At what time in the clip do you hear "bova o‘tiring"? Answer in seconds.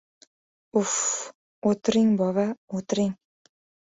2.21-3.13